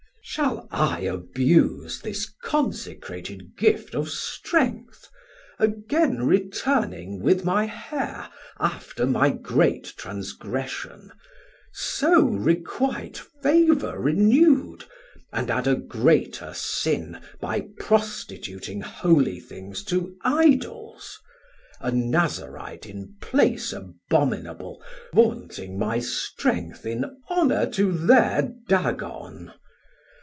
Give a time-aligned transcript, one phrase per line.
[0.23, 5.09] Sam: Shall I abuse this Consecrated gift Of strength,
[5.59, 11.11] again returning with my hair After my great transgression,
[11.73, 14.85] so requite Favour renew'd,
[15.33, 21.19] and add a greater sin By prostituting holy things to Idols;
[21.81, 24.81] A Nazarite in place abominable
[25.13, 29.51] Vaunting my strength in honour to thir Dagon?